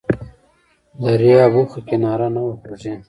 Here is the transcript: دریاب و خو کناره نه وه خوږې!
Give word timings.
دریاب 1.03 1.53
و 1.59 1.63
خو 1.71 1.79
کناره 1.87 2.27
نه 2.35 2.41
وه 2.45 2.53
خوږې! 2.61 2.93